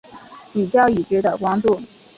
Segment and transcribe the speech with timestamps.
[0.51, 1.79] 比较已知的光度。